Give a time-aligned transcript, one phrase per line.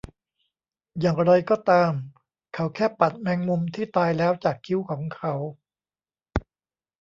[0.99, 1.91] อย่างไรก็ตาม
[2.53, 5.33] เขาแค่ปัดแมงมุมที่ตายแล้วจากคิ้วของเขา